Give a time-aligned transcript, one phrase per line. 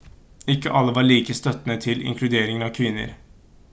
[0.53, 3.19] ikke alle var like støttende til inkluderingen av kvinner